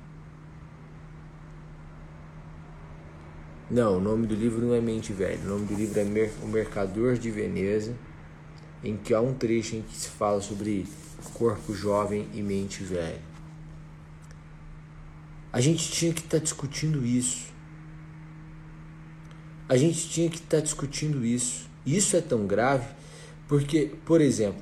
Não, 3.70 3.98
o 3.98 4.02
nome 4.02 4.28
do 4.28 4.36
livro 4.36 4.66
não 4.66 4.74
é 4.74 4.82
Mente 4.82 5.14
Velha. 5.14 5.40
O 5.44 5.50
nome 5.50 5.66
do 5.66 5.74
livro 5.76 6.00
é 6.00 6.32
O 6.44 6.48
Mercador 6.48 7.18
de 7.18 7.32
Veneza, 7.32 7.96
em 8.84 8.98
que 8.98 9.14
há 9.14 9.22
um 9.22 9.34
trecho 9.34 9.76
em 9.76 9.82
que 9.82 9.96
se 9.96 10.10
fala 10.10 10.42
sobre 10.42 10.86
corpo 11.34 11.74
jovem 11.74 12.28
e 12.34 12.42
mente 12.42 12.84
velha. 12.84 13.35
A 15.56 15.62
gente 15.62 15.90
tinha 15.90 16.12
que 16.12 16.20
estar 16.20 16.38
tá 16.38 16.44
discutindo 16.44 17.06
isso. 17.06 17.48
A 19.70 19.78
gente 19.78 20.10
tinha 20.10 20.30
que 20.30 20.36
estar 20.36 20.58
tá 20.58 20.62
discutindo 20.62 21.24
isso. 21.24 21.70
Isso 21.86 22.18
é 22.18 22.20
tão 22.20 22.46
grave 22.46 22.94
porque, 23.48 23.96
por 24.06 24.20
exemplo, 24.20 24.62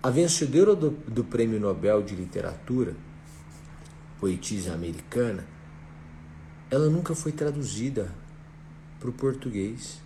a 0.00 0.10
vencedora 0.10 0.76
do, 0.76 0.90
do 0.90 1.24
Prêmio 1.24 1.58
Nobel 1.58 2.04
de 2.04 2.14
Literatura, 2.14 2.94
poetisa 4.20 4.72
americana, 4.72 5.44
ela 6.70 6.88
nunca 6.88 7.16
foi 7.16 7.32
traduzida 7.32 8.14
para 9.00 9.10
o 9.10 9.12
português. 9.12 10.00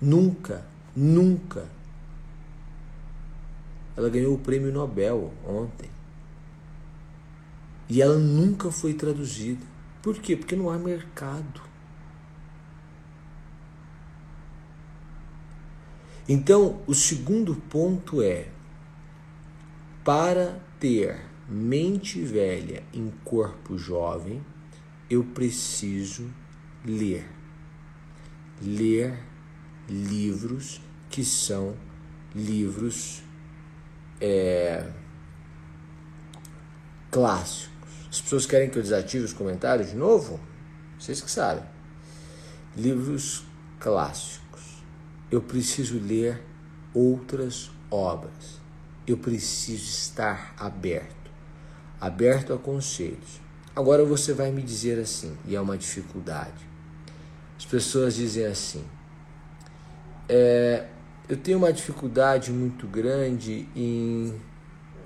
Nunca, 0.00 0.66
nunca. 0.96 1.68
Ela 3.94 4.08
ganhou 4.08 4.32
o 4.32 4.38
prêmio 4.38 4.72
Nobel 4.72 5.30
ontem. 5.46 5.97
E 7.88 8.02
ela 8.02 8.18
nunca 8.18 8.70
foi 8.70 8.94
traduzida. 8.94 9.64
Por 10.02 10.18
quê? 10.18 10.36
Porque 10.36 10.54
não 10.54 10.70
há 10.70 10.78
mercado. 10.78 11.62
Então, 16.28 16.82
o 16.86 16.94
segundo 16.94 17.54
ponto 17.54 18.20
é: 18.20 18.48
para 20.04 20.60
ter 20.78 21.24
mente 21.48 22.22
velha 22.22 22.82
em 22.92 23.10
corpo 23.24 23.78
jovem, 23.78 24.44
eu 25.08 25.24
preciso 25.24 26.28
ler 26.84 27.38
ler 28.60 29.18
livros 29.88 30.80
que 31.08 31.24
são 31.24 31.74
livros 32.34 33.22
é, 34.20 34.90
clássicos. 37.10 37.67
As 38.10 38.20
pessoas 38.20 38.46
querem 38.46 38.70
que 38.70 38.78
eu 38.78 38.82
desative 38.82 39.24
os 39.24 39.32
comentários 39.32 39.90
de 39.90 39.96
novo? 39.96 40.40
Vocês 40.98 41.20
que 41.20 41.30
sabem. 41.30 41.64
Livros 42.76 43.44
clássicos. 43.78 44.82
Eu 45.30 45.42
preciso 45.42 45.98
ler 45.98 46.42
outras 46.94 47.70
obras. 47.90 48.60
Eu 49.06 49.18
preciso 49.18 49.84
estar 49.84 50.54
aberto 50.58 51.18
aberto 52.00 52.52
a 52.52 52.58
conselhos. 52.58 53.40
Agora 53.74 54.04
você 54.04 54.32
vai 54.32 54.50
me 54.50 54.62
dizer 54.62 54.98
assim, 54.98 55.36
e 55.44 55.54
é 55.54 55.60
uma 55.60 55.76
dificuldade. 55.76 56.68
As 57.56 57.64
pessoas 57.64 58.14
dizem 58.14 58.46
assim: 58.46 58.84
é, 60.28 60.86
eu 61.28 61.36
tenho 61.36 61.58
uma 61.58 61.72
dificuldade 61.72 62.50
muito 62.52 62.86
grande 62.86 63.68
em. 63.74 64.40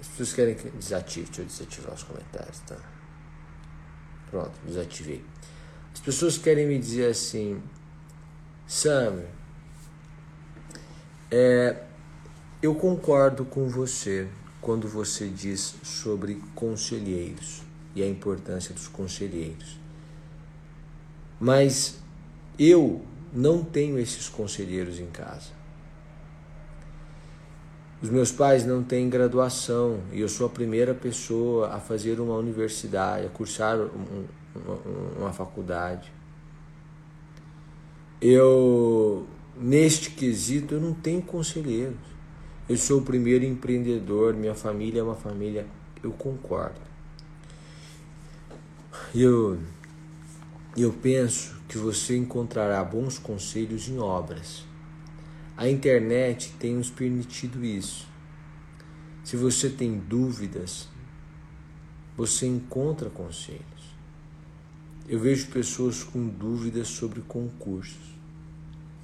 As 0.01 0.09
pessoas 0.09 0.33
querem 0.33 0.55
que 0.55 0.69
desative, 0.71 1.27
deixa 1.27 1.43
eu 1.43 1.47
desativar 1.47 1.95
os 1.95 2.03
comentários, 2.03 2.59
tá? 2.61 2.77
Pronto, 4.33 4.53
desativei. 4.66 5.23
As 5.92 6.01
pessoas 6.01 6.38
querem 6.38 6.66
me 6.66 6.79
dizer 6.79 7.11
assim, 7.11 7.62
Sam, 8.66 9.25
é, 11.31 11.83
eu 12.62 12.75
concordo 12.75 13.45
com 13.45 13.68
você 13.68 14.27
quando 14.59 14.88
você 14.88 15.29
diz 15.29 15.75
sobre 15.83 16.42
conselheiros 16.55 17.61
e 17.95 18.03
a 18.03 18.09
importância 18.09 18.75
dos 18.75 18.88
conselheiros. 18.88 19.79
Mas 21.38 21.99
eu 22.59 23.05
não 23.35 23.62
tenho 23.62 23.99
esses 23.99 24.31
conselheiros 24.31 24.99
em 24.99 25.11
casa. 25.11 25.51
Os 28.03 28.11
meus 28.11 28.33
pais 28.33 28.67
não 28.67 28.83
têm 28.83 29.09
graduação 29.09 30.01
e 30.12 30.21
eu 30.21 30.29
sou 30.29 30.49
a 30.49 30.51
primeira 30.51 30.93
pessoa 30.93 31.69
a 31.69 31.79
fazer 31.79 32.19
uma 32.19 32.35
universidade, 32.35 33.27
a 33.27 33.29
cursar 33.29 33.79
um, 33.79 34.25
uma, 34.57 34.75
uma 35.19 35.33
faculdade. 35.33 36.12
Eu, 38.21 39.25
neste 39.57 40.11
quesito, 40.11 40.75
eu 40.75 40.81
não 40.81 40.93
tenho 40.93 41.23
conselheiros. 41.23 41.97
Eu 42.69 42.77
sou 42.77 42.99
o 42.99 43.03
primeiro 43.05 43.45
empreendedor, 43.45 44.35
minha 44.35 44.55
família 44.55 44.99
é 44.99 45.03
uma 45.05 45.15
família. 45.15 45.65
Eu 46.03 46.11
concordo. 46.11 46.81
Eu, 49.15 49.59
eu 50.77 50.93
penso 50.93 51.57
que 51.69 51.79
você 51.79 52.17
encontrará 52.17 52.83
bons 52.83 53.17
conselhos 53.17 53.88
em 53.88 53.99
obras. 53.99 54.65
A 55.62 55.68
internet 55.68 56.53
tem 56.59 56.75
nos 56.75 56.90
permitido 56.90 57.64
isso. 57.64 58.09
Se 59.22 59.37
você 59.37 59.70
tem 59.70 59.96
dúvidas, 59.96 60.88
você 62.16 62.48
encontra 62.48 63.09
conselhos. 63.09 63.62
Eu 65.09 65.20
vejo 65.20 65.53
pessoas 65.53 66.03
com 66.03 66.27
dúvidas 66.27 66.88
sobre 66.88 67.20
concursos. 67.20 68.12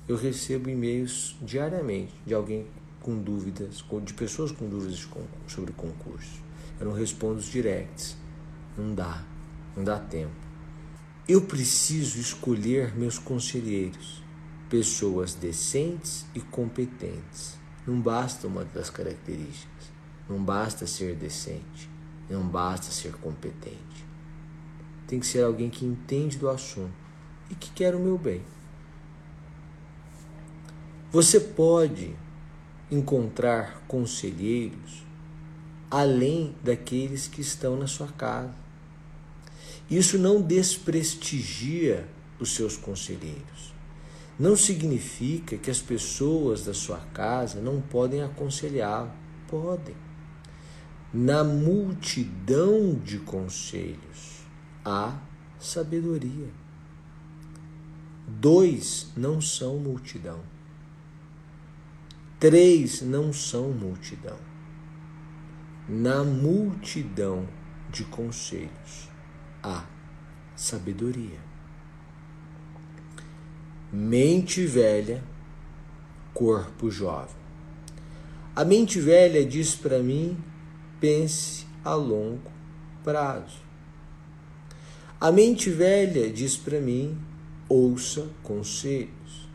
Eu 0.09 0.17
recebo 0.17 0.69
e-mails 0.69 1.37
diariamente 1.41 2.13
de 2.27 2.35
alguém 2.35 2.67
com 3.03 3.17
dúvidas, 3.17 3.85
de 4.05 4.15
pessoas 4.15 4.51
com 4.51 4.69
dúvidas 4.69 5.07
sobre 5.47 5.73
concursos. 5.73 6.41
Eu 6.81 6.87
não 6.87 6.93
respondo 6.93 7.39
os 7.39 7.47
directs. 7.47 8.17
Não 8.77 8.97
dá, 8.97 9.25
não 9.77 9.85
dá 9.85 10.01
tempo. 10.01 10.35
Eu 11.29 11.41
preciso 11.43 12.19
escolher 12.19 12.97
meus 12.97 13.17
conselheiros, 13.17 14.25
pessoas 14.69 15.35
decentes 15.35 16.27
e 16.35 16.41
competentes. 16.41 17.59
Não 17.87 18.01
basta 18.01 18.47
uma 18.47 18.65
das 18.65 18.91
características, 18.91 19.91
não 20.29 20.43
basta 20.43 20.87
ser 20.87 21.15
decente, 21.17 21.89
não 22.29 22.47
basta 22.47 22.93
ser 22.93 23.15
competente. 23.15 24.07
Tem 25.07 25.19
que 25.19 25.27
ser 25.27 25.43
alguém 25.43 25.71
que 25.71 25.87
entende 25.87 26.37
do 26.37 26.51
assunto 26.51 26.93
e 27.49 27.55
que 27.55 27.71
quer 27.71 27.95
o 27.95 27.99
meu 27.99 28.19
bem. 28.19 28.43
Você 31.11 31.41
pode 31.41 32.15
encontrar 32.91 33.83
conselheiros 33.89 35.03
além 35.91 36.55
daqueles 36.63 37.27
que 37.27 37.41
estão 37.41 37.77
na 37.77 37.87
sua 37.87 38.09
casa. 38.09 38.55
Isso 39.91 40.19
não 40.19 40.43
desprestigia 40.43 42.07
os 42.39 42.55
seus 42.55 42.77
conselheiros. 42.77 43.78
Não 44.39 44.55
significa 44.55 45.57
que 45.57 45.71
as 45.71 45.81
pessoas 45.81 46.65
da 46.65 46.73
sua 46.73 47.01
casa 47.13 47.61
não 47.61 47.81
podem 47.81 48.23
aconselhá-lo. 48.23 49.11
Podem. 49.49 49.97
Na 51.13 51.43
multidão 51.43 52.95
de 52.95 53.19
conselhos 53.19 54.45
há 54.85 55.19
sabedoria. 55.59 56.49
Dois 58.29 59.11
não 59.17 59.41
são 59.41 59.79
multidão. 59.79 60.41
Três 62.39 63.01
não 63.03 63.33
são 63.33 63.73
multidão. 63.73 64.37
Na 65.89 66.23
multidão 66.23 67.49
de 67.91 68.05
conselhos 68.05 69.09
a 69.63 69.85
sabedoria. 70.55 71.48
Mente 73.91 74.67
velha, 74.67 75.25
corpo 76.35 76.91
jovem. 76.91 77.35
A 78.55 78.63
mente 78.63 79.01
velha 79.01 79.43
diz 79.43 79.75
para 79.75 79.99
mim: 80.01 80.37
pense 81.01 81.65
a 81.83 81.95
longo 81.95 82.51
prazo. 83.03 83.63
A 85.19 85.33
mente 85.33 85.71
velha 85.71 86.29
diz 86.31 86.55
para 86.55 86.79
mim: 86.79 87.17
ouça 87.67 88.29
conselhos. 88.43 89.49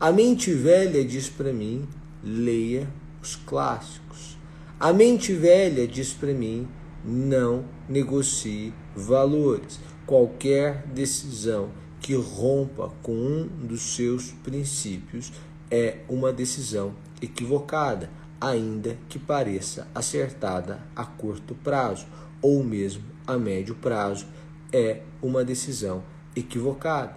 A 0.00 0.10
mente 0.10 0.54
velha 0.54 1.04
diz 1.04 1.28
para 1.28 1.52
mim: 1.52 1.86
leia 2.22 2.88
os 3.20 3.36
clássicos. 3.36 4.38
A 4.80 4.94
mente 4.94 5.34
velha 5.34 5.86
diz 5.86 6.14
para 6.14 6.32
mim: 6.32 6.66
não 7.04 7.66
negocie 7.86 8.72
valores. 8.96 9.78
Qualquer 10.06 10.86
decisão 10.86 11.83
que 12.04 12.12
rompa 12.12 12.92
com 13.02 13.14
um 13.14 13.46
dos 13.46 13.80
seus 13.96 14.30
princípios 14.30 15.32
é 15.70 16.00
uma 16.06 16.30
decisão 16.34 16.94
equivocada, 17.22 18.10
ainda 18.38 18.98
que 19.08 19.18
pareça 19.18 19.88
acertada 19.94 20.86
a 20.94 21.06
curto 21.06 21.54
prazo 21.54 22.06
ou 22.42 22.62
mesmo 22.62 23.04
a 23.26 23.38
médio 23.38 23.74
prazo, 23.74 24.26
é 24.70 25.00
uma 25.22 25.42
decisão 25.42 26.04
equivocada. 26.36 27.16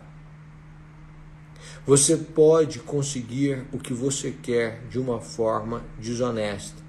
Você 1.85 2.15
pode 2.15 2.79
conseguir 2.79 3.67
o 3.73 3.77
que 3.77 3.93
você 3.93 4.31
quer 4.31 4.87
de 4.89 4.97
uma 4.97 5.19
forma 5.19 5.83
desonesta, 5.99 6.81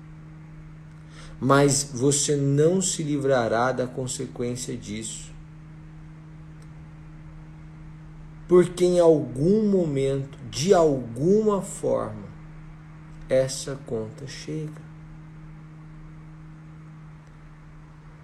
mas 1.41 1.91
você 1.93 2.37
não 2.37 2.81
se 2.81 3.03
livrará 3.03 3.73
da 3.73 3.89
consequência 3.89 4.77
disso. 4.77 5.37
Porque 8.49 8.85
em 8.85 8.99
algum 8.99 9.69
momento, 9.69 10.39
de 10.51 10.73
alguma 10.73 11.61
forma, 11.61 12.27
essa 13.29 13.79
conta 13.87 14.27
chega. 14.27 14.89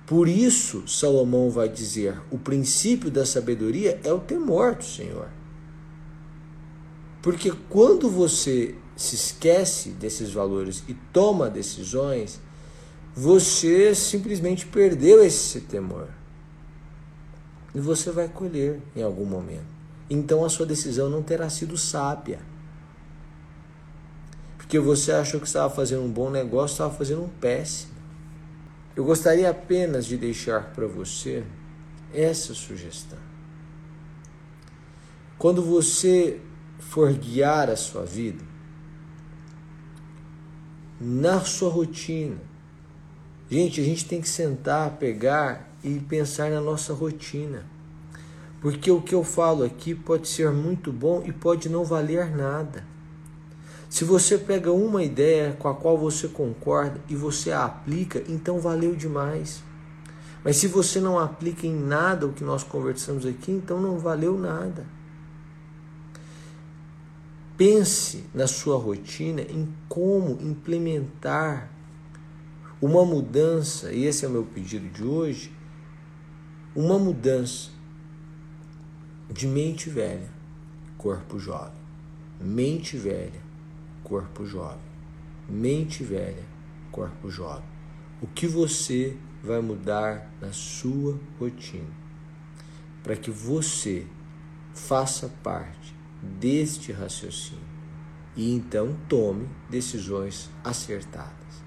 Por 0.06 0.26
isso, 0.26 0.88
Salomão 0.88 1.50
vai 1.50 1.68
dizer: 1.68 2.18
o 2.30 2.38
princípio 2.38 3.10
da 3.10 3.26
sabedoria 3.26 4.00
é 4.02 4.12
o 4.12 4.18
temor 4.18 4.74
do 4.74 4.84
Senhor. 4.84 5.28
Porque 7.22 7.52
quando 7.68 8.08
você 8.08 8.74
se 8.96 9.14
esquece 9.14 9.90
desses 9.90 10.32
valores 10.32 10.84
e 10.88 10.94
toma 11.12 11.50
decisões, 11.50 12.40
você 13.14 13.94
simplesmente 13.94 14.66
perdeu 14.66 15.22
esse 15.24 15.60
temor. 15.62 16.08
E 17.74 17.80
você 17.80 18.10
vai 18.10 18.28
colher 18.28 18.80
em 18.94 19.02
algum 19.02 19.24
momento. 19.24 19.73
Então 20.08 20.44
a 20.44 20.48
sua 20.48 20.66
decisão 20.66 21.08
não 21.08 21.22
terá 21.22 21.48
sido 21.48 21.76
sábia. 21.76 22.40
Porque 24.56 24.78
você 24.78 25.12
achou 25.12 25.40
que 25.40 25.46
estava 25.46 25.72
fazendo 25.72 26.02
um 26.02 26.10
bom 26.10 26.30
negócio, 26.30 26.74
estava 26.74 26.94
fazendo 26.94 27.22
um 27.22 27.28
péssimo. 27.28 27.92
Eu 28.96 29.04
gostaria 29.04 29.50
apenas 29.50 30.06
de 30.06 30.16
deixar 30.16 30.72
para 30.72 30.86
você 30.86 31.44
essa 32.12 32.54
sugestão. 32.54 33.18
Quando 35.36 35.62
você 35.62 36.40
for 36.78 37.12
guiar 37.12 37.68
a 37.68 37.76
sua 37.76 38.04
vida, 38.04 38.44
na 41.00 41.40
sua 41.40 41.70
rotina. 41.70 42.36
Gente, 43.50 43.80
a 43.80 43.84
gente 43.84 44.06
tem 44.06 44.20
que 44.20 44.28
sentar, 44.28 44.92
pegar 44.92 45.70
e 45.82 45.98
pensar 45.98 46.50
na 46.50 46.60
nossa 46.60 46.94
rotina. 46.94 47.66
Porque 48.64 48.90
o 48.90 49.02
que 49.02 49.14
eu 49.14 49.22
falo 49.22 49.62
aqui 49.62 49.94
pode 49.94 50.26
ser 50.26 50.50
muito 50.50 50.90
bom 50.90 51.22
e 51.26 51.30
pode 51.30 51.68
não 51.68 51.84
valer 51.84 52.34
nada. 52.34 52.82
Se 53.90 54.04
você 54.04 54.38
pega 54.38 54.72
uma 54.72 55.02
ideia 55.02 55.52
com 55.58 55.68
a 55.68 55.74
qual 55.74 55.98
você 55.98 56.28
concorda 56.28 56.98
e 57.06 57.14
você 57.14 57.52
a 57.52 57.66
aplica, 57.66 58.24
então 58.26 58.58
valeu 58.58 58.96
demais. 58.96 59.62
Mas 60.42 60.56
se 60.56 60.66
você 60.66 60.98
não 60.98 61.18
aplica 61.18 61.66
em 61.66 61.78
nada 61.78 62.26
o 62.26 62.32
que 62.32 62.42
nós 62.42 62.62
conversamos 62.62 63.26
aqui, 63.26 63.52
então 63.52 63.78
não 63.78 63.98
valeu 63.98 64.38
nada. 64.38 64.86
Pense 67.58 68.24
na 68.32 68.46
sua 68.46 68.78
rotina 68.78 69.42
em 69.42 69.68
como 69.90 70.38
implementar 70.40 71.68
uma 72.80 73.04
mudança, 73.04 73.92
e 73.92 74.06
esse 74.06 74.24
é 74.24 74.28
o 74.28 74.30
meu 74.30 74.44
pedido 74.44 74.88
de 74.88 75.04
hoje, 75.04 75.52
uma 76.74 76.98
mudança 76.98 77.73
de 79.30 79.46
mente 79.46 79.88
velha, 79.88 80.28
corpo 80.98 81.38
jovem. 81.38 81.82
Mente 82.40 82.96
velha, 82.96 83.40
corpo 84.02 84.44
jovem. 84.44 84.82
Mente 85.48 86.04
velha, 86.04 86.44
corpo 86.90 87.30
jovem. 87.30 87.64
O 88.20 88.26
que 88.26 88.46
você 88.46 89.16
vai 89.42 89.60
mudar 89.60 90.30
na 90.40 90.52
sua 90.52 91.18
rotina 91.38 92.04
para 93.02 93.14
que 93.14 93.30
você 93.30 94.06
faça 94.74 95.28
parte 95.42 95.94
deste 96.22 96.90
raciocínio 96.90 97.62
e 98.34 98.52
então 98.52 98.96
tome 99.08 99.48
decisões 99.68 100.50
acertadas. 100.64 101.62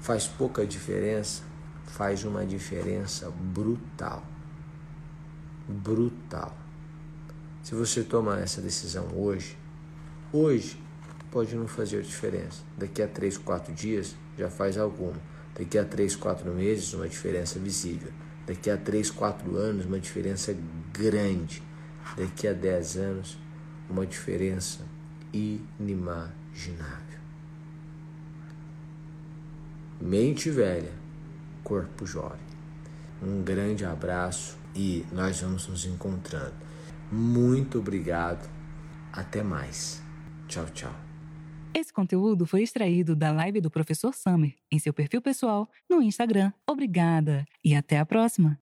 Faz 0.00 0.26
pouca 0.26 0.66
diferença? 0.66 1.42
Faz 1.84 2.24
uma 2.24 2.44
diferença 2.44 3.30
brutal. 3.30 4.24
Brutal. 5.68 6.65
Se 7.66 7.74
você 7.74 8.04
tomar 8.04 8.38
essa 8.38 8.60
decisão 8.60 9.08
hoje, 9.12 9.58
hoje 10.32 10.80
pode 11.32 11.56
não 11.56 11.66
fazer 11.66 12.00
diferença. 12.00 12.62
Daqui 12.78 13.02
a 13.02 13.08
três, 13.08 13.36
quatro 13.36 13.74
dias 13.74 14.14
já 14.38 14.48
faz 14.48 14.78
alguma. 14.78 15.20
Daqui 15.52 15.76
a 15.76 15.84
três, 15.84 16.14
quatro 16.14 16.54
meses, 16.54 16.94
uma 16.94 17.08
diferença 17.08 17.58
visível. 17.58 18.12
Daqui 18.46 18.70
a 18.70 18.76
três, 18.76 19.10
quatro 19.10 19.56
anos, 19.56 19.84
uma 19.84 19.98
diferença 19.98 20.56
grande. 20.92 21.60
Daqui 22.16 22.46
a 22.46 22.52
dez 22.52 22.96
anos, 22.96 23.36
uma 23.90 24.06
diferença 24.06 24.84
inimaginável. 25.32 27.18
Mente 30.00 30.50
velha, 30.50 30.92
corpo 31.64 32.06
jovem. 32.06 32.46
Um 33.20 33.42
grande 33.42 33.84
abraço 33.84 34.56
e 34.72 35.04
nós 35.10 35.40
vamos 35.40 35.66
nos 35.66 35.84
encontrando. 35.84 36.65
Muito 37.10 37.78
obrigado. 37.78 38.48
Até 39.12 39.42
mais. 39.42 40.02
Tchau, 40.48 40.66
tchau. 40.66 40.94
Esse 41.74 41.92
conteúdo 41.92 42.46
foi 42.46 42.62
extraído 42.62 43.14
da 43.14 43.30
live 43.30 43.60
do 43.60 43.70
professor 43.70 44.14
Summer 44.14 44.54
em 44.72 44.78
seu 44.78 44.94
perfil 44.94 45.20
pessoal 45.20 45.68
no 45.88 46.00
Instagram. 46.00 46.52
Obrigada 46.66 47.44
e 47.62 47.74
até 47.74 47.98
a 47.98 48.06
próxima. 48.06 48.58